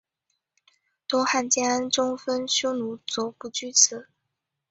[1.07, 4.07] 东汉建安中分匈奴左部居此。